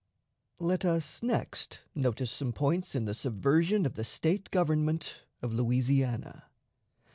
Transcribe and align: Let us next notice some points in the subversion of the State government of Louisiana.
Let 0.59 0.83
us 0.83 1.21
next 1.21 1.81
notice 1.93 2.31
some 2.31 2.53
points 2.53 2.95
in 2.95 3.05
the 3.05 3.13
subversion 3.13 3.85
of 3.85 3.93
the 3.93 4.03
State 4.03 4.49
government 4.49 5.21
of 5.43 5.53
Louisiana. 5.53 6.45